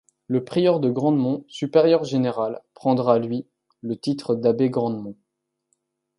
Le 0.25 0.43
prieur 0.43 0.79
de 0.79 0.89
Grandmont, 0.89 1.45
supérieur 1.47 2.03
général, 2.05 2.61
prendra, 2.73 3.19
lui, 3.19 3.45
le 3.83 3.95
titre 3.95 4.33
d'abbé 4.33 4.67
de 4.67 4.73
Grandmont. 4.73 5.15